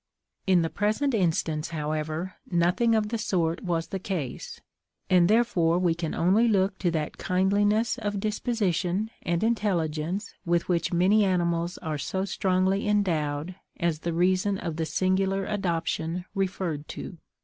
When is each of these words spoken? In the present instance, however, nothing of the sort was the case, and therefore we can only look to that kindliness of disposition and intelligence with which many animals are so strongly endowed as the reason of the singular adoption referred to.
In 0.47 0.63
the 0.63 0.69
present 0.71 1.13
instance, 1.13 1.69
however, 1.69 2.33
nothing 2.49 2.95
of 2.95 3.09
the 3.09 3.19
sort 3.19 3.61
was 3.63 3.89
the 3.89 3.99
case, 3.99 4.59
and 5.11 5.29
therefore 5.29 5.77
we 5.77 5.93
can 5.93 6.15
only 6.15 6.47
look 6.47 6.79
to 6.79 6.89
that 6.89 7.19
kindliness 7.19 7.99
of 7.99 8.19
disposition 8.19 9.11
and 9.21 9.43
intelligence 9.43 10.33
with 10.43 10.67
which 10.67 10.91
many 10.91 11.23
animals 11.23 11.77
are 11.83 11.99
so 11.99 12.25
strongly 12.25 12.87
endowed 12.87 13.53
as 13.79 13.99
the 13.99 14.11
reason 14.11 14.57
of 14.57 14.77
the 14.77 14.87
singular 14.87 15.45
adoption 15.45 16.25
referred 16.33 16.87
to. 16.87 17.19